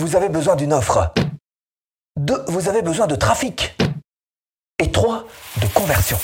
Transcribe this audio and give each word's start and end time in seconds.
vous 0.00 0.16
avez 0.16 0.30
besoin 0.30 0.56
d'une 0.56 0.72
offre. 0.72 1.12
2. 2.16 2.44
Vous 2.48 2.68
avez 2.68 2.80
besoin 2.80 3.06
de 3.06 3.14
trafic. 3.14 3.76
Et 4.78 4.90
3. 4.90 5.26
De 5.60 5.66
conversion. 5.66 6.16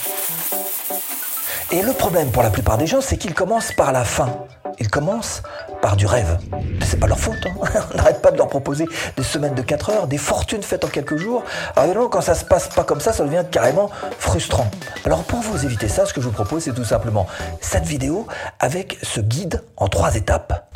Et 1.73 1.83
le 1.83 1.93
problème 1.93 2.31
pour 2.31 2.43
la 2.43 2.51
plupart 2.51 2.79
des 2.79 2.87
gens, 2.87 3.03
c'est 3.03 3.19
qu'ils 3.19 3.35
commencent 3.35 3.73
par 3.73 3.93
la 3.93 4.05
fin. 4.05 4.47
Ils 4.79 4.89
commencent 4.89 5.43
par 5.83 5.97
du 5.97 6.07
rêve. 6.07 6.39
C'est 6.83 6.99
pas 6.99 7.07
leur 7.07 7.19
faute. 7.19 7.45
Hein. 7.45 7.81
On 7.93 7.97
n'arrête 7.97 8.23
pas 8.23 8.31
de 8.31 8.39
leur 8.39 8.49
proposer 8.49 8.87
des 9.17 9.23
semaines 9.23 9.55
de 9.55 9.63
4 9.63 9.91
heures, 9.91 10.07
des 10.07 10.19
fortunes 10.19 10.63
faites 10.63 10.85
en 10.85 10.89
quelques 10.89 11.17
jours. 11.17 11.45
Alors 11.75 11.85
évidemment, 11.87 12.09
quand 12.09 12.23
ça 12.23 12.35
se 12.35 12.45
passe 12.47 12.69
pas 12.69 12.85
comme 12.85 13.01
ça, 13.01 13.13
ça 13.13 13.25
devient 13.25 13.45
carrément 13.51 13.91
frustrant. 14.19 14.71
Alors 15.05 15.23
pour 15.25 15.41
vous 15.41 15.67
éviter 15.67 15.89
ça, 15.89 16.07
ce 16.07 16.15
que 16.15 16.23
je 16.23 16.27
vous 16.27 16.33
propose, 16.33 16.63
c'est 16.63 16.75
tout 16.75 16.85
simplement 16.85 17.27
cette 17.61 17.85
vidéo 17.85 18.27
avec 18.59 18.99
ce 19.03 19.21
guide 19.21 19.63
en 19.77 19.89
trois 19.89 20.15
étapes. 20.15 20.67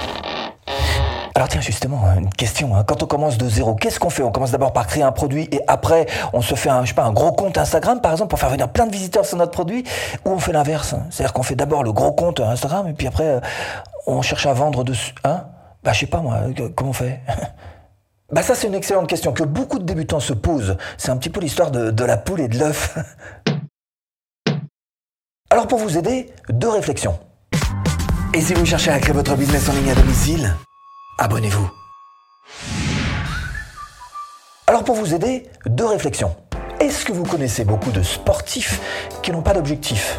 Alors 1.36 1.48
tiens 1.48 1.60
justement, 1.60 2.02
une 2.18 2.28
question. 2.30 2.74
hein. 2.74 2.84
Quand 2.84 3.02
on 3.02 3.06
commence 3.06 3.38
de 3.38 3.48
zéro, 3.48 3.74
qu'est-ce 3.74 4.00
qu'on 4.00 4.10
fait? 4.10 4.22
On 4.22 4.32
commence 4.32 4.50
d'abord 4.50 4.72
par 4.72 4.86
créer 4.86 5.02
un 5.02 5.12
produit 5.12 5.48
et 5.52 5.60
après 5.68 6.06
on 6.32 6.42
se 6.42 6.54
fait 6.54 6.68
un 6.70 6.82
gros 7.12 7.32
compte 7.32 7.56
Instagram 7.56 8.00
par 8.00 8.12
exemple 8.12 8.30
pour 8.30 8.38
faire 8.38 8.50
venir 8.50 8.68
plein 8.68 8.86
de 8.86 8.92
visiteurs 8.92 9.24
sur 9.24 9.36
notre 9.38 9.52
produit? 9.52 9.84
Ou 10.24 10.30
on 10.30 10.38
fait 10.38 10.52
l'inverse 10.52 10.92
hein. 10.92 11.06
C'est-à-dire 11.10 11.32
qu'on 11.32 11.42
fait 11.42 11.54
d'abord 11.54 11.82
le 11.82 11.92
gros 11.92 12.12
compte 12.12 12.40
Instagram 12.40 12.88
et 12.88 12.92
puis 12.92 13.06
après 13.06 13.26
euh, 13.26 13.40
on 14.06 14.22
cherche 14.22 14.46
à 14.46 14.52
vendre 14.52 14.82
dessus. 14.84 15.14
Hein? 15.24 15.44
Bah 15.84 15.92
je 15.92 16.00
sais 16.00 16.06
pas 16.06 16.20
moi, 16.20 16.34
euh, 16.46 16.68
comment 16.74 16.90
on 16.90 16.94
fait? 16.94 17.20
Bah 18.32 18.42
ça 18.42 18.54
c'est 18.54 18.68
une 18.68 18.74
excellente 18.76 19.08
question 19.08 19.32
que 19.32 19.42
beaucoup 19.42 19.80
de 19.80 19.84
débutants 19.84 20.20
se 20.20 20.32
posent. 20.32 20.76
C'est 20.98 21.10
un 21.10 21.16
petit 21.16 21.30
peu 21.30 21.40
l'histoire 21.40 21.72
de, 21.72 21.90
de 21.90 22.04
la 22.04 22.16
poule 22.16 22.40
et 22.40 22.46
de 22.48 22.58
l'œuf. 22.60 22.96
Alors 25.50 25.66
pour 25.66 25.80
vous 25.80 25.98
aider, 25.98 26.32
deux 26.48 26.68
réflexions. 26.68 27.18
Et 28.32 28.40
si 28.40 28.54
vous 28.54 28.64
cherchez 28.64 28.92
à 28.92 29.00
créer 29.00 29.14
votre 29.14 29.34
business 29.34 29.68
en 29.68 29.72
ligne 29.72 29.90
à 29.90 29.94
domicile? 29.96 30.54
Abonnez-vous. 31.20 31.70
Alors 34.66 34.84
pour 34.84 34.96
vous 34.96 35.14
aider, 35.14 35.44
deux 35.66 35.84
réflexions. 35.84 36.34
Est-ce 36.80 37.04
que 37.04 37.12
vous 37.12 37.24
connaissez 37.24 37.64
beaucoup 37.64 37.90
de 37.90 38.02
sportifs 38.02 38.80
qui 39.22 39.30
n'ont 39.30 39.42
pas 39.42 39.52
d'objectif? 39.52 40.18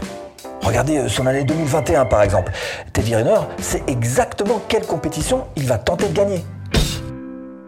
Regardez 0.62 1.00
euh, 1.00 1.10
son 1.10 1.26
année 1.26 1.44
2021 1.44 2.06
par 2.06 2.22
exemple. 2.22 2.52
Teddy 2.94 3.16
Riner 3.16 3.40
sait 3.60 3.82
exactement 3.88 4.62
quelle 4.68 4.86
compétition 4.86 5.48
il 5.56 5.66
va 5.66 5.80
tenter 5.80 6.08
de 6.08 6.14
gagner. 6.14 6.46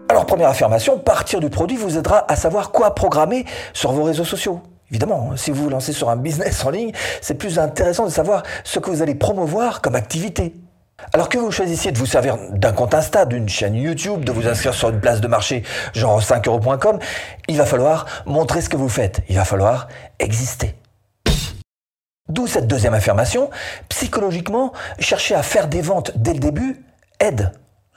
Alors 0.10 0.28
première 0.28 0.50
affirmation, 0.50 1.00
partir 1.00 1.40
du 1.40 1.50
produit 1.50 1.76
vous 1.76 1.98
aidera 1.98 2.32
à 2.32 2.36
savoir 2.36 2.72
quoi 2.72 2.94
programmer 2.94 3.46
sur 3.74 3.94
vos 3.94 4.04
réseaux 4.04 4.26
sociaux. 4.26 4.62
Évidemment, 4.92 5.32
si 5.38 5.50
vous 5.50 5.64
vous 5.64 5.70
lancez 5.70 5.92
sur 5.92 6.10
un 6.10 6.18
business 6.18 6.64
en 6.66 6.70
ligne, 6.70 6.92
c'est 7.20 7.34
plus 7.34 7.58
intéressant 7.58 8.06
de 8.06 8.12
savoir 8.12 8.44
ce 8.64 8.78
que 8.78 8.92
vous 8.92 9.02
allez 9.02 9.16
promouvoir 9.16 9.82
comme 9.82 9.96
activité. 9.96 10.54
Alors 11.12 11.30
que 11.30 11.38
vous 11.38 11.52
choisissiez 11.52 11.92
de 11.92 11.98
vous 11.98 12.06
servir 12.06 12.38
d'un 12.52 12.72
compte 12.72 12.94
Insta, 12.94 13.26
d'une 13.26 13.50
chaîne 13.50 13.76
YouTube, 13.76 14.24
de 14.24 14.32
vous 14.32 14.48
inscrire 14.48 14.74
sur 14.74 14.90
une 14.90 15.00
place 15.00 15.22
de 15.22 15.28
marché 15.28 15.64
genre 15.94 16.22
5euros.com, 16.22 17.00
il 17.48 17.58
va 17.58 17.66
falloir 17.66 18.06
montrer 18.26 18.62
ce 18.62 18.70
que 18.70 18.78
vous 18.78 18.90
faites. 18.90 19.22
Il 19.30 19.36
va 19.36 19.46
falloir 19.46 19.88
exister. 20.20 20.76
D'où 22.30 22.48
cette 22.48 22.68
deuxième 22.68 22.94
affirmation. 22.94 23.50
Psychologiquement, 23.90 24.72
chercher 25.00 25.36
à 25.36 25.44
faire 25.44 25.68
des 25.68 25.82
ventes 25.82 26.14
dès 26.16 26.34
le 26.34 26.40
début 26.40 26.86
aide. 27.20 27.52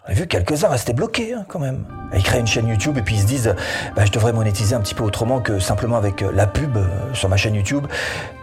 J'en 0.06 0.12
ai 0.12 0.14
vu 0.14 0.26
quelques-uns 0.28 0.68
rester 0.68 0.92
bloqués 0.92 1.32
hein, 1.32 1.44
quand 1.48 1.58
même. 1.58 1.84
Ils 2.14 2.22
créent 2.22 2.38
une 2.38 2.46
chaîne 2.46 2.68
YouTube 2.68 2.96
et 2.96 3.02
puis 3.02 3.16
ils 3.16 3.22
se 3.22 3.26
disent 3.26 3.54
bah, 3.96 4.04
je 4.04 4.12
devrais 4.12 4.32
monétiser 4.32 4.76
un 4.76 4.80
petit 4.80 4.94
peu 4.94 5.02
autrement 5.02 5.40
que 5.40 5.58
simplement 5.58 5.96
avec 5.96 6.22
euh, 6.22 6.30
la 6.32 6.46
pub 6.46 6.76
euh, 6.76 6.86
sur 7.12 7.28
ma 7.28 7.36
chaîne 7.36 7.56
YouTube. 7.56 7.84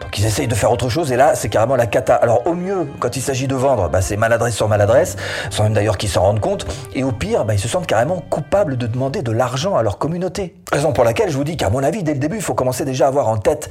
Donc 0.01 0.19
ils 0.19 0.25
essayent 0.25 0.49
de 0.49 0.55
faire 0.55 0.71
autre 0.71 0.89
chose 0.89 1.13
et 1.13 1.15
là 1.15 1.35
c'est 1.35 1.47
carrément 1.47 1.77
la 1.77 1.87
cata. 1.87 2.15
Alors 2.15 2.45
au 2.47 2.53
mieux 2.53 2.85
quand 2.99 3.15
il 3.15 3.21
s'agit 3.21 3.47
de 3.47 3.55
vendre, 3.55 3.87
bah, 3.87 4.01
c'est 4.01 4.17
maladresse 4.17 4.55
sur 4.55 4.67
maladresse, 4.67 5.15
sans 5.51 5.63
même 5.63 5.73
d'ailleurs 5.73 5.97
qu'ils 5.97 6.09
s'en 6.09 6.23
rendent 6.23 6.41
compte. 6.41 6.65
Et 6.95 7.05
au 7.05 7.13
pire, 7.13 7.45
bah, 7.45 7.53
ils 7.53 7.59
se 7.59 7.69
sentent 7.69 7.87
carrément 7.87 8.19
coupables 8.19 8.75
de 8.75 8.85
demander 8.85 9.21
de 9.21 9.31
l'argent 9.31 9.77
à 9.77 9.83
leur 9.83 9.99
communauté. 9.99 10.55
Raison 10.69 10.91
pour 10.91 11.05
laquelle 11.05 11.29
je 11.29 11.37
vous 11.37 11.45
dis 11.45 11.55
qu'à 11.55 11.69
mon 11.69 11.81
avis, 11.81 12.03
dès 12.03 12.13
le 12.13 12.19
début, 12.19 12.35
il 12.35 12.41
faut 12.41 12.55
commencer 12.55 12.83
déjà 12.83 13.05
à 13.05 13.07
avoir 13.07 13.29
en 13.29 13.37
tête 13.37 13.69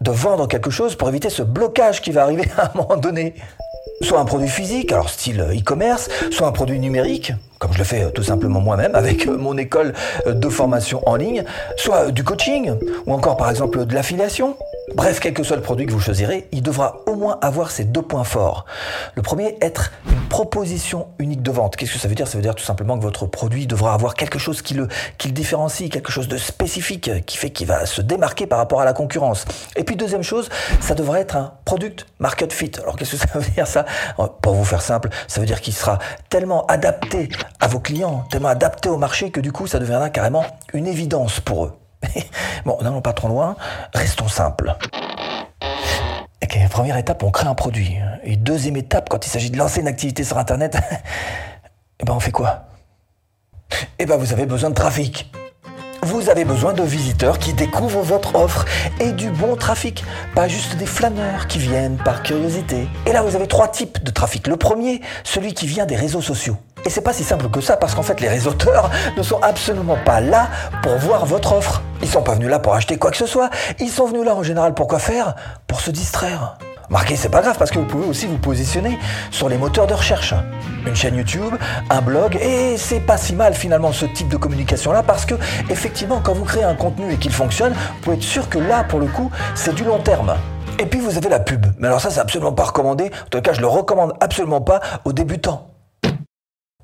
de 0.00 0.10
vendre 0.10 0.48
quelque 0.48 0.70
chose 0.70 0.96
pour 0.96 1.10
éviter 1.10 1.28
ce 1.28 1.42
blocage 1.42 2.00
qui 2.00 2.10
va 2.10 2.22
arriver 2.22 2.44
à 2.56 2.68
un 2.68 2.70
moment 2.74 2.96
donné 2.96 3.34
soit 4.02 4.18
un 4.18 4.24
produit 4.24 4.48
physique, 4.48 4.92
alors 4.92 5.08
style 5.08 5.40
e-commerce, 5.40 6.08
soit 6.30 6.46
un 6.46 6.52
produit 6.52 6.78
numérique, 6.78 7.32
comme 7.58 7.72
je 7.72 7.78
le 7.78 7.84
fais 7.84 8.04
euh, 8.04 8.10
tout 8.10 8.22
simplement 8.22 8.60
moi-même 8.60 8.94
avec 8.94 9.26
euh, 9.26 9.36
mon 9.36 9.56
école 9.56 9.94
euh, 10.26 10.34
de 10.34 10.48
formation 10.48 11.06
en 11.08 11.16
ligne, 11.16 11.44
soit 11.76 12.10
du 12.10 12.24
coaching, 12.24 12.72
ou 13.06 13.12
encore 13.12 13.36
par 13.36 13.50
exemple 13.50 13.84
de 13.86 13.94
l'affiliation. 13.94 14.56
Bref, 14.94 15.18
quel 15.20 15.32
que 15.32 15.42
soit 15.42 15.56
le 15.56 15.62
produit 15.62 15.86
que 15.86 15.92
vous 15.92 16.00
choisirez, 16.00 16.46
il 16.52 16.62
devra 16.62 17.00
moins 17.14 17.38
avoir 17.40 17.70
ces 17.70 17.84
deux 17.84 18.02
points 18.02 18.24
forts. 18.24 18.64
Le 19.14 19.22
premier, 19.22 19.56
être 19.60 19.92
une 20.06 20.28
proposition 20.28 21.08
unique 21.18 21.42
de 21.42 21.50
vente. 21.50 21.76
Qu'est-ce 21.76 21.92
que 21.92 21.98
ça 21.98 22.08
veut 22.08 22.14
dire? 22.14 22.28
Ça 22.28 22.36
veut 22.36 22.42
dire 22.42 22.54
tout 22.54 22.64
simplement 22.64 22.98
que 22.98 23.02
votre 23.02 23.26
produit 23.26 23.66
devra 23.66 23.94
avoir 23.94 24.14
quelque 24.14 24.38
chose 24.38 24.62
qui 24.62 24.74
le, 24.74 24.88
différencie, 25.26 25.90
quelque 25.90 26.12
chose 26.12 26.28
de 26.28 26.36
spécifique, 26.36 27.10
qui 27.26 27.36
fait 27.36 27.50
qu'il 27.50 27.66
va 27.66 27.86
se 27.86 28.00
démarquer 28.00 28.46
par 28.46 28.58
rapport 28.58 28.80
à 28.80 28.84
la 28.84 28.92
concurrence. 28.92 29.44
Et 29.76 29.84
puis 29.84 29.96
deuxième 29.96 30.22
chose, 30.22 30.48
ça 30.80 30.94
devrait 30.94 31.20
être 31.20 31.36
un 31.36 31.54
product 31.64 32.06
market 32.18 32.52
fit. 32.52 32.72
Alors 32.82 32.96
qu'est-ce 32.96 33.16
que 33.16 33.28
ça 33.28 33.38
veut 33.38 33.50
dire 33.50 33.66
ça? 33.66 33.84
Pour 34.42 34.54
vous 34.54 34.64
faire 34.64 34.82
simple, 34.82 35.08
ça 35.28 35.40
veut 35.40 35.46
dire 35.46 35.60
qu'il 35.60 35.74
sera 35.74 35.98
tellement 36.28 36.66
adapté 36.66 37.28
à 37.60 37.68
vos 37.68 37.80
clients, 37.80 38.26
tellement 38.30 38.48
adapté 38.48 38.88
au 38.88 38.98
marché 38.98 39.30
que 39.30 39.40
du 39.40 39.52
coup 39.52 39.66
ça 39.66 39.78
deviendra 39.78 40.10
carrément 40.10 40.44
une 40.72 40.86
évidence 40.86 41.40
pour 41.40 41.66
eux. 41.66 41.72
bon, 42.64 42.78
n'allons 42.82 43.00
pas 43.00 43.12
trop 43.12 43.28
loin, 43.28 43.56
restons 43.94 44.28
simples. 44.28 44.76
Ok, 46.44 46.58
première 46.68 46.98
étape, 46.98 47.22
on 47.22 47.30
crée 47.30 47.46
un 47.46 47.54
produit. 47.54 47.96
Et 48.22 48.36
deuxième 48.36 48.76
étape, 48.76 49.08
quand 49.08 49.24
il 49.24 49.30
s'agit 49.30 49.50
de 49.50 49.56
lancer 49.56 49.80
une 49.80 49.88
activité 49.88 50.24
sur 50.24 50.36
Internet, 50.36 50.76
eh 52.00 52.04
ben 52.04 52.12
on 52.12 52.20
fait 52.20 52.32
quoi? 52.32 52.64
Eh 53.98 54.04
ben 54.04 54.18
vous 54.18 54.30
avez 54.30 54.44
besoin 54.44 54.68
de 54.68 54.74
trafic. 54.74 55.32
Vous 56.02 56.28
avez 56.28 56.44
besoin 56.44 56.74
de 56.74 56.82
visiteurs 56.82 57.38
qui 57.38 57.54
découvrent 57.54 58.02
votre 58.02 58.34
offre 58.34 58.66
et 59.00 59.12
du 59.12 59.30
bon 59.30 59.56
trafic, 59.56 60.04
pas 60.34 60.46
juste 60.46 60.76
des 60.76 60.84
flâneurs 60.84 61.46
qui 61.46 61.58
viennent 61.58 61.96
par 61.96 62.22
curiosité. 62.22 62.88
Et 63.06 63.14
là, 63.14 63.22
vous 63.22 63.36
avez 63.36 63.46
trois 63.46 63.68
types 63.68 64.04
de 64.04 64.10
trafic. 64.10 64.46
Le 64.46 64.58
premier, 64.58 65.00
celui 65.22 65.54
qui 65.54 65.66
vient 65.66 65.86
des 65.86 65.96
réseaux 65.96 66.20
sociaux. 66.20 66.58
Et 66.84 66.90
c'est 66.90 67.00
pas 67.00 67.14
si 67.14 67.24
simple 67.24 67.48
que 67.48 67.62
ça 67.62 67.78
parce 67.78 67.94
qu'en 67.94 68.02
fait 68.02 68.20
les 68.20 68.28
réseauteurs 68.28 68.90
ne 69.16 69.22
sont 69.22 69.40
absolument 69.40 69.96
pas 70.04 70.20
là 70.20 70.48
pour 70.82 70.98
voir 70.98 71.24
votre 71.24 71.54
offre. 71.54 71.80
Ils 72.04 72.10
sont 72.10 72.22
pas 72.22 72.34
venus 72.34 72.50
là 72.50 72.58
pour 72.58 72.74
acheter 72.74 72.98
quoi 72.98 73.10
que 73.10 73.16
ce 73.16 73.24
soit. 73.24 73.48
Ils 73.80 73.88
sont 73.88 74.04
venus 74.04 74.26
là 74.26 74.34
en 74.34 74.42
général 74.42 74.74
pour 74.74 74.88
quoi 74.88 74.98
faire? 74.98 75.34
Pour 75.66 75.80
se 75.80 75.90
distraire. 75.90 76.58
Marquez, 76.90 77.16
c'est 77.16 77.30
pas 77.30 77.40
grave 77.40 77.56
parce 77.58 77.70
que 77.70 77.78
vous 77.78 77.86
pouvez 77.86 78.06
aussi 78.06 78.26
vous 78.26 78.36
positionner 78.36 78.98
sur 79.30 79.48
les 79.48 79.56
moteurs 79.56 79.86
de 79.86 79.94
recherche. 79.94 80.34
Une 80.86 80.94
chaîne 80.94 81.16
YouTube, 81.16 81.54
un 81.88 82.02
blog, 82.02 82.36
et 82.42 82.76
c'est 82.76 83.00
pas 83.00 83.16
si 83.16 83.34
mal 83.34 83.54
finalement 83.54 83.90
ce 83.90 84.04
type 84.04 84.28
de 84.28 84.36
communication 84.36 84.92
là 84.92 85.02
parce 85.02 85.24
que 85.24 85.34
effectivement 85.70 86.20
quand 86.22 86.34
vous 86.34 86.44
créez 86.44 86.62
un 86.62 86.74
contenu 86.74 87.10
et 87.10 87.16
qu'il 87.16 87.32
fonctionne, 87.32 87.72
vous 87.72 88.00
pouvez 88.02 88.16
être 88.16 88.22
sûr 88.22 88.50
que 88.50 88.58
là 88.58 88.84
pour 88.84 89.00
le 89.00 89.06
coup 89.06 89.30
c'est 89.54 89.74
du 89.74 89.84
long 89.84 89.98
terme. 89.98 90.34
Et 90.78 90.84
puis 90.84 91.00
vous 91.00 91.16
avez 91.16 91.30
la 91.30 91.40
pub. 91.40 91.64
Mais 91.78 91.86
alors 91.88 92.02
ça 92.02 92.10
c'est 92.10 92.20
absolument 92.20 92.52
pas 92.52 92.64
recommandé. 92.64 93.06
En 93.06 93.28
tout 93.30 93.40
cas 93.40 93.54
je 93.54 93.62
le 93.62 93.66
recommande 93.66 94.12
absolument 94.20 94.60
pas 94.60 94.80
aux 95.06 95.14
débutants. 95.14 95.68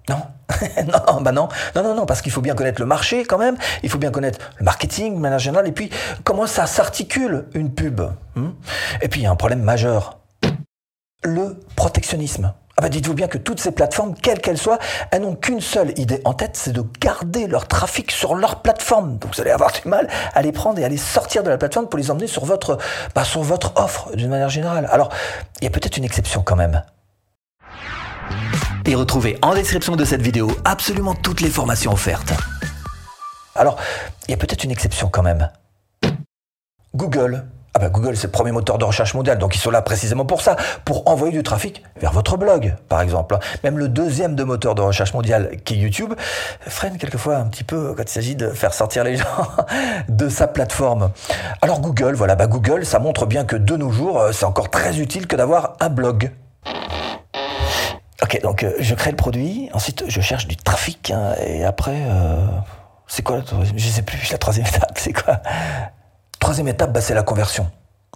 Non? 0.09 0.23
non, 0.87 1.21
bah 1.21 1.33
non, 1.33 1.49
non, 1.75 1.83
non, 1.83 1.95
non, 1.95 2.07
parce 2.07 2.23
qu'il 2.23 2.33
faut 2.33 2.41
bien 2.41 2.55
connaître 2.55 2.81
le 2.81 2.87
marché 2.87 3.25
quand 3.25 3.39
même, 3.39 3.57
il 3.83 3.91
faut 3.91 3.99
bien 3.99 4.11
connaître 4.11 4.39
le 4.59 4.65
marketing 4.65 5.15
de 5.15 5.21
manière 5.21 5.39
générale, 5.39 5.69
et 5.69 5.73
puis 5.73 5.91
comment 6.25 6.47
ça 6.47 6.67
s'articule 6.67 7.47
une 7.55 7.73
pub. 7.73 8.01
hmm? 8.35 8.51
Et 9.03 9.09
puis 9.09 9.21
il 9.21 9.25
y 9.25 9.27
a 9.27 9.31
un 9.31 9.37
problème 9.37 9.63
majeur, 9.63 10.19
le 11.23 11.61
protectionnisme. 11.77 12.53
Ah 12.77 12.83
bah 12.83 12.89
dites-vous 12.89 13.13
bien 13.13 13.29
que 13.29 13.37
toutes 13.37 13.61
ces 13.61 13.73
plateformes, 13.73 14.15
quelles 14.15 14.41
qu'elles 14.41 14.57
soient, 14.57 14.79
elles 15.11 15.21
n'ont 15.21 15.35
qu'une 15.35 15.61
seule 15.61 15.99
idée 15.99 16.23
en 16.25 16.33
tête, 16.33 16.57
c'est 16.57 16.73
de 16.73 16.83
garder 16.99 17.47
leur 17.47 17.69
trafic 17.69 18.11
sur 18.11 18.35
leur 18.35 18.63
plateforme. 18.63 19.19
Donc 19.19 19.35
vous 19.35 19.41
allez 19.43 19.51
avoir 19.51 19.71
du 19.73 19.87
mal 19.87 20.09
à 20.33 20.41
les 20.41 20.51
prendre 20.51 20.79
et 20.79 20.85
à 20.85 20.89
les 20.89 20.97
sortir 20.97 21.43
de 21.43 21.51
la 21.51 21.59
plateforme 21.59 21.89
pour 21.89 21.99
les 21.99 22.11
emmener 22.11 22.27
sur 22.27 22.47
votre, 22.47 22.79
bah, 23.15 23.25
sur 23.25 23.43
votre 23.43 23.75
offre 23.77 24.17
d'une 24.17 24.31
manière 24.31 24.49
générale. 24.49 24.89
Alors, 24.91 25.11
il 25.61 25.65
y 25.65 25.67
a 25.67 25.71
peut-être 25.71 25.99
une 25.99 26.05
exception 26.05 26.43
quand 26.43 26.57
même. 26.57 26.83
Et 28.91 28.97
retrouvez 28.97 29.39
en 29.41 29.55
description 29.55 29.95
de 29.95 30.05
cette 30.05 30.21
vidéo 30.21 30.51
absolument 30.65 31.15
toutes 31.15 31.43
les 31.43 31.49
formations 31.49 31.93
offertes. 31.93 32.33
Alors, 33.55 33.77
il 34.27 34.33
y 34.33 34.35
a 34.35 34.37
peut-être 34.37 34.65
une 34.65 34.73
exception 34.73 35.09
quand 35.09 35.23
même. 35.23 35.49
Google. 36.97 37.45
Ah 37.73 37.79
bah 37.79 37.89
Google, 37.89 38.17
c'est 38.17 38.27
le 38.27 38.33
premier 38.33 38.51
moteur 38.51 38.79
de 38.79 38.85
recherche 38.85 39.15
mondial, 39.15 39.39
donc 39.39 39.55
ils 39.55 39.61
sont 39.61 39.71
là 39.71 39.81
précisément 39.81 40.25
pour 40.25 40.43
ça, 40.43 40.57
pour 40.85 41.09
envoyer 41.09 41.33
du 41.33 41.45
trafic 41.45 41.85
vers 42.01 42.11
votre 42.11 42.37
blog, 42.37 42.75
par 42.89 43.01
exemple. 43.01 43.39
Même 43.63 43.79
le 43.79 43.87
deuxième 43.87 44.35
de 44.35 44.43
moteur 44.43 44.75
de 44.75 44.83
recherche 44.83 45.15
mondial, 45.15 45.53
qui 45.65 45.75
est 45.75 45.77
YouTube, 45.77 46.15
freine 46.59 46.99
quelquefois 46.99 47.37
un 47.37 47.47
petit 47.47 47.63
peu 47.63 47.95
quand 47.97 48.03
il 48.03 48.09
s'agit 48.09 48.35
de 48.35 48.49
faire 48.49 48.75
sortir 48.75 49.05
les 49.05 49.17
gens 49.19 49.47
de 50.09 50.29
sa 50.29 50.49
plateforme. 50.49 51.13
Alors 51.63 51.81
Google, 51.81 52.15
voilà, 52.15 52.35
bah 52.35 52.49
Google, 52.49 52.85
ça 52.85 52.99
montre 52.99 53.25
bien 53.25 53.45
que 53.45 53.55
de 53.55 53.77
nos 53.77 53.93
jours, 53.93 54.21
c'est 54.33 54.47
encore 54.47 54.69
très 54.69 54.99
utile 54.99 55.29
que 55.29 55.37
d'avoir 55.37 55.77
un 55.79 55.91
blog. 55.91 56.33
Ok, 58.31 58.41
donc 58.43 58.63
euh, 58.63 58.75
je 58.79 58.95
crée 58.95 59.11
le 59.11 59.17
produit, 59.17 59.69
ensuite 59.73 60.05
je 60.07 60.21
cherche 60.21 60.47
du 60.47 60.57
trafic, 60.57 61.11
hein, 61.11 61.35
et 61.45 61.65
après, 61.65 61.97
euh, 62.07 62.47
c'est 63.09 63.23
quoi 63.23 63.39
la 63.39 63.43
troisième 63.43 63.77
Je 63.77 63.89
sais 63.89 64.03
plus, 64.03 64.31
la 64.31 64.39
troisième 64.39 64.67
étape, 64.69 64.93
c'est 64.95 65.13
quoi? 65.13 65.41
Troisième 66.39 66.69
étape, 66.69 66.93
bah, 66.93 67.01
c'est 67.01 67.15
la 67.15 67.25
conversion. 67.25 67.67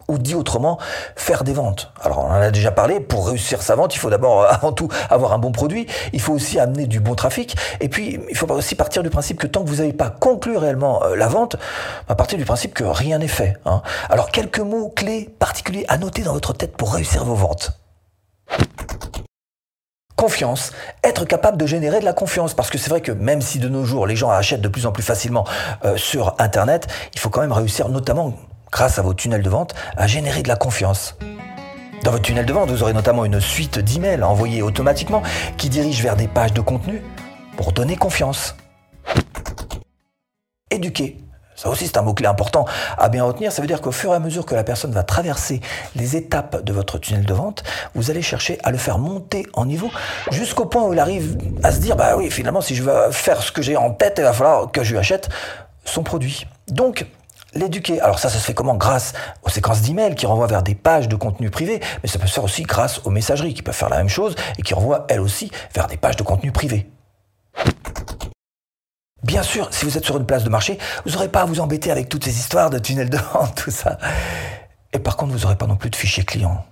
ou 0.07 0.19
dit 0.19 0.37
autrement, 0.37 0.79
faire 1.17 1.43
des 1.43 1.53
ventes. 1.53 1.93
Alors 2.01 2.21
on 2.21 2.29
en 2.29 2.35
a 2.35 2.53
déjà 2.53 2.71
parlé, 2.71 3.01
pour 3.01 3.27
réussir 3.27 3.61
sa 3.61 3.75
vente, 3.75 3.97
il 3.97 3.99
faut 3.99 4.09
d'abord 4.09 4.43
euh, 4.43 4.47
avant 4.51 4.71
tout 4.71 4.89
avoir 5.11 5.33
un 5.33 5.39
bon 5.39 5.51
produit, 5.51 5.89
il 6.13 6.21
faut 6.21 6.35
aussi 6.35 6.61
amener 6.61 6.87
du 6.87 7.01
bon 7.01 7.17
trafic, 7.17 7.57
et 7.81 7.89
puis 7.89 8.21
il 8.31 8.37
faut 8.37 8.49
aussi 8.53 8.77
partir 8.77 9.03
du 9.03 9.11
principe 9.11 9.41
que 9.41 9.49
tant 9.49 9.65
que 9.65 9.69
vous 9.69 9.79
n'avez 9.79 9.95
pas 9.95 10.11
conclu 10.11 10.57
réellement 10.57 11.03
la 11.17 11.27
vente, 11.27 11.57
à 12.09 12.15
partir 12.15 12.39
du 12.39 12.45
principe 12.45 12.73
que 12.73 12.85
rien 12.85 13.19
n'est 13.19 13.27
fait. 13.27 13.57
Hein. 13.67 13.83
Alors 14.11 14.31
quelques 14.31 14.61
mots 14.61 14.93
clés 14.95 15.35
particuliers 15.41 15.87
à 15.89 15.99
noter 15.99 16.23
dans 16.23 16.35
votre 16.35 16.53
tête 16.53 16.77
pour 16.77 16.95
réussir 16.95 17.25
vos 17.25 17.35
ventes. 17.35 17.73
Confiance, 20.17 20.73
être 21.03 21.25
capable 21.25 21.57
de 21.57 21.67
générer 21.67 21.99
de 22.01 22.05
la 22.05 22.13
confiance, 22.13 22.55
parce 22.55 22.71
que 22.71 22.79
c'est 22.79 22.89
vrai 22.89 23.01
que 23.01 23.13
même 23.13 23.43
si 23.43 23.59
de 23.59 23.69
nos 23.69 23.85
jours 23.85 24.07
les 24.07 24.15
gens 24.15 24.31
achètent 24.31 24.61
de 24.61 24.69
plus 24.69 24.87
en 24.87 24.93
plus 24.93 25.03
facilement 25.03 25.45
euh, 25.85 25.97
sur 25.97 26.35
Internet, 26.39 26.87
il 27.15 27.21
faut 27.21 27.31
quand 27.31 27.41
même 27.41 27.53
réussir 27.53 27.89
notamment 27.89 28.33
grâce 28.71 28.99
à 28.99 29.03
vos 29.03 29.15
tunnels 29.15 29.43
de 29.43 29.51
vente, 29.51 29.75
à 29.97 30.07
générer 30.07 30.43
de 30.43 30.49
la 30.49 30.57
confiance. 30.57 31.17
Dans 32.05 32.11
votre 32.11 32.23
tunnel 32.23 32.45
de 32.45 32.53
vente, 32.53 32.71
vous 32.71 32.83
aurez 32.83 32.93
notamment 32.93 33.25
une 33.25 33.41
suite 33.41 33.79
d'emails 33.79 34.23
envoyés 34.23 34.63
automatiquement 34.63 35.23
qui 35.57 35.69
dirigent 35.69 36.03
vers 36.03 36.17
des 36.17 36.29
pages 36.29 36.53
de 36.53 36.61
contenu 36.61 37.03
pour 37.57 37.73
donner 37.73 37.97
confiance. 37.97 38.57
Éduquer. 40.71 41.24
Ça 41.57 41.69
aussi, 41.69 41.87
c'est 41.87 41.97
un 41.97 42.03
mot-clé 42.03 42.27
important 42.27 42.65
à 42.99 43.09
bien 43.09 43.25
retenir. 43.25 43.53
Ça 43.53 43.63
veut 43.63 43.69
dire 43.69 43.81
qu'au 43.81 43.93
fur 43.93 44.13
et 44.13 44.17
à 44.17 44.19
mesure 44.19 44.45
que 44.47 44.55
la 44.55 44.65
personne 44.65 44.93
va 44.93 45.03
traverser 45.03 45.61
les 45.95 46.17
étapes 46.17 46.65
de 46.65 46.73
votre 46.73 46.99
tunnel 46.99 47.25
de 47.25 47.35
vente, 47.35 47.63
vous 47.95 48.11
allez 48.11 48.23
chercher 48.23 48.59
à 48.65 48.71
le 48.71 48.79
faire 48.79 48.99
monter 48.99 49.47
en 49.55 49.67
niveau 49.67 49.91
jusqu'au 50.31 50.67
point 50.67 50.83
où 50.83 50.93
il 50.93 50.99
arrive 50.99 51.37
à 51.63 51.73
se 51.73 51.79
dire, 51.79 51.97
bah 51.97 52.17
oui, 52.17 52.31
finalement, 52.31 52.61
si 52.61 52.75
je 52.75 52.83
veux 52.83 53.11
faire 53.11 53.43
ce 53.43 53.53
que 53.53 53.63
j'ai 53.63 53.77
en 53.77 53.91
tête, 53.91 54.15
il 54.19 54.25
va 54.25 54.33
falloir 54.33 54.71
que 54.71 54.83
je 54.83 54.93
lui 54.93 54.99
achète 54.99 55.29
son 55.85 56.03
produit. 56.03 56.47
Donc, 56.69 57.07
l'éduquer. 57.55 58.01
Alors 58.01 58.19
ça, 58.19 58.29
ça 58.29 58.39
se 58.39 58.45
fait 58.45 58.55
comment? 58.55 58.75
Grâce 58.75 59.13
aux 59.43 59.49
séquences 59.49 59.83
d'emails 59.83 60.15
qui 60.15 60.27
renvoient 60.27 60.47
vers 60.47 60.63
des 60.63 60.75
pages 60.75 61.09
de 61.09 61.17
contenu 61.17 61.51
privé, 61.51 61.81
mais 62.03 62.09
ça 62.09 62.19
peut 62.19 62.27
se 62.27 62.35
faire 62.35 62.45
aussi 62.45 62.63
grâce 62.63 63.01
aux 63.05 63.11
messageries 63.11 63.55
qui 63.55 63.63
peuvent 63.63 63.75
faire 63.75 63.89
la 63.89 63.99
même 63.99 64.09
chose 64.09 64.35
et 64.59 64.63
qui 64.63 64.75
renvoient 64.75 65.07
elles 65.09 65.21
aussi 65.21 65.51
vers 65.75 65.87
des 65.87 65.97
pages 65.97 66.17
de 66.17 66.23
contenu 66.23 66.53
privé. 66.53 66.91
Bien 69.35 69.43
sûr, 69.43 69.67
si 69.73 69.85
vous 69.85 69.99
êtes 69.99 70.05
sur 70.05 70.17
une 70.17 70.27
place 70.27 70.45
de 70.45 70.49
marché, 70.49 70.79
vous 71.05 71.11
n'aurez 71.11 71.29
pas 71.29 71.41
à 71.41 71.45
vous 71.45 71.59
embêter 71.59 71.91
avec 71.91 72.09
toutes 72.09 72.23
ces 72.23 72.39
histoires 72.39 72.71
de 72.71 72.79
tunnels 72.79 73.11
de 73.11 73.19
vente, 73.19 73.57
tout 73.65 73.73
ça. 73.73 73.99
Et 74.93 75.01
par 75.01 75.17
contre, 75.17 75.33
vous 75.33 75.41
n'aurez 75.41 75.57
pas 75.57 75.67
non 75.67 75.75
plus 75.75 75.91
de 75.91 75.97
fichiers 75.97 76.23
clients. 76.23 76.65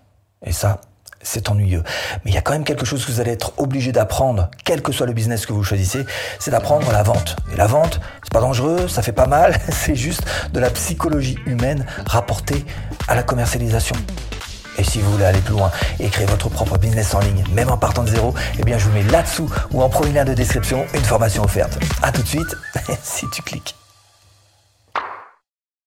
Et 0.47 0.53
ça, 0.53 0.81
c'est 1.23 1.51
ennuyeux. 1.51 1.83
Mais 2.25 2.31
il 2.31 2.35
y 2.35 2.37
a 2.37 2.41
quand 2.41 2.53
même 2.53 2.63
quelque 2.63 2.85
chose 2.85 3.05
que 3.05 3.11
vous 3.11 3.19
allez 3.19 3.33
être 3.33 3.53
obligé 3.57 3.91
d'apprendre, 3.91 4.49
quel 4.65 4.81
que 4.81 4.93
soit 4.93 5.07
le 5.07 5.13
business 5.13 5.45
que 5.45 5.53
vous 5.53 5.65
choisissez, 5.65 6.07
c'est 6.39 6.53
d'apprendre 6.53 6.93
la 6.93 7.03
vente. 7.03 7.35
Et 7.53 7.57
la 7.57 7.67
vente, 7.67 8.01
c'est 8.23 8.33
pas 8.33 8.41
dangereux, 8.41 8.87
ça 8.87 9.03
fait 9.03 9.11
pas 9.11 9.27
mal, 9.27 9.59
c'est 9.69 9.97
juste 9.97 10.23
de 10.53 10.61
la 10.61 10.71
psychologie 10.71 11.39
humaine 11.47 11.85
rapportée 12.07 12.65
à 13.09 13.17
la 13.17 13.25
commercialisation. 13.25 13.97
Et 14.83 14.85
si 14.85 15.01
vous 15.01 15.13
voulez 15.13 15.27
aller 15.27 15.41
plus 15.41 15.53
loin 15.53 15.71
et 16.01 16.09
créer 16.09 16.27
votre 16.27 16.49
propre 16.49 16.77
business 16.77 17.15
en 17.15 17.21
ligne, 17.21 17.45
même 17.53 17.71
en 17.71 17.77
partant 17.77 18.03
de 18.03 18.11
zéro, 18.11 18.35
eh 18.59 18.65
bien 18.65 18.79
je 18.79 18.87
vous 18.87 18.93
mets 18.93 19.05
là-dessous 19.05 19.49
ou 19.71 19.81
en 19.81 19.89
premier 19.89 20.13
lien 20.13 20.25
de 20.25 20.35
description 20.35 20.85
une 20.93 21.05
formation 21.05 21.45
offerte. 21.45 21.79
A 22.03 22.11
tout 22.11 22.23
de 22.23 22.27
suite, 22.27 22.57
si 23.05 23.31
tu 23.31 23.43
cliques. 23.43 23.77